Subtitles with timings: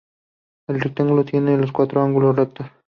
[0.67, 2.65] El rectángulo tiene los cuatro ángulos rectos.